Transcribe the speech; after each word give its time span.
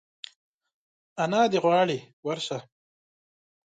انا 1.23 1.41
دي 1.51 1.57
غواړي 1.65 1.99
ورشه! 2.25 2.57